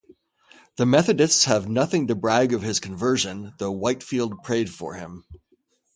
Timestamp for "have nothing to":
1.45-2.15